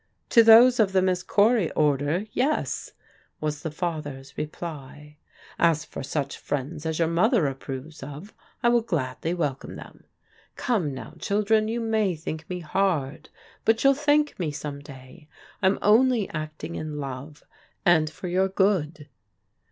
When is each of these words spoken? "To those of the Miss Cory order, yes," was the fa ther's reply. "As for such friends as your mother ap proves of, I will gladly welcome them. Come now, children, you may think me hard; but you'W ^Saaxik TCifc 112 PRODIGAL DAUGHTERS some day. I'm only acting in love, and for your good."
"To 0.31 0.41
those 0.41 0.79
of 0.79 0.93
the 0.93 1.01
Miss 1.03 1.21
Cory 1.21 1.69
order, 1.73 2.25
yes," 2.31 2.93
was 3.39 3.61
the 3.61 3.69
fa 3.69 4.01
ther's 4.01 4.35
reply. 4.35 5.17
"As 5.59 5.85
for 5.85 6.01
such 6.01 6.39
friends 6.39 6.87
as 6.87 6.97
your 6.97 7.07
mother 7.07 7.45
ap 7.47 7.59
proves 7.59 8.01
of, 8.01 8.33
I 8.63 8.69
will 8.69 8.81
gladly 8.81 9.35
welcome 9.35 9.75
them. 9.75 10.05
Come 10.55 10.91
now, 10.95 11.13
children, 11.19 11.67
you 11.67 11.79
may 11.81 12.15
think 12.15 12.49
me 12.49 12.61
hard; 12.61 13.29
but 13.63 13.83
you'W 13.83 13.93
^Saaxik 13.93 14.33
TCifc 14.33 14.39
112 14.39 14.39
PRODIGAL 14.39 14.47
DAUGHTERS 14.49 14.57
some 14.57 14.79
day. 14.79 15.27
I'm 15.61 15.79
only 15.83 16.27
acting 16.31 16.73
in 16.75 16.97
love, 16.97 17.43
and 17.85 18.09
for 18.09 18.27
your 18.27 18.47
good." 18.49 19.07